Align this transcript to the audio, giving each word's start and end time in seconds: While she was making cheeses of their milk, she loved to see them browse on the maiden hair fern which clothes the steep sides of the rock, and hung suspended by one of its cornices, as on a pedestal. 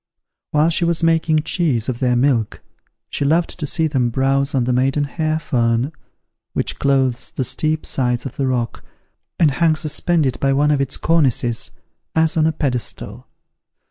While 0.49 0.71
she 0.71 0.83
was 0.83 1.03
making 1.03 1.43
cheeses 1.43 1.87
of 1.87 1.99
their 1.99 2.15
milk, 2.15 2.63
she 3.11 3.23
loved 3.23 3.59
to 3.59 3.67
see 3.67 3.85
them 3.85 4.09
browse 4.09 4.55
on 4.55 4.63
the 4.63 4.73
maiden 4.73 5.03
hair 5.03 5.37
fern 5.37 5.91
which 6.53 6.79
clothes 6.79 7.29
the 7.29 7.43
steep 7.43 7.85
sides 7.85 8.25
of 8.25 8.35
the 8.35 8.47
rock, 8.47 8.83
and 9.37 9.51
hung 9.51 9.75
suspended 9.75 10.39
by 10.39 10.53
one 10.53 10.71
of 10.71 10.81
its 10.81 10.97
cornices, 10.97 11.69
as 12.15 12.35
on 12.35 12.47
a 12.47 12.51
pedestal. 12.51 13.27